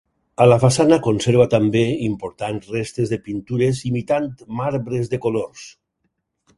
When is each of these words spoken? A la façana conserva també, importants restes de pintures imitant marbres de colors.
A 0.43 0.45
la 0.51 0.55
façana 0.61 0.97
conserva 1.07 1.45
també, 1.51 1.83
importants 2.07 2.73
restes 2.79 3.13
de 3.13 3.21
pintures 3.29 3.85
imitant 3.93 4.29
marbres 4.63 5.15
de 5.15 5.25
colors. 5.29 5.67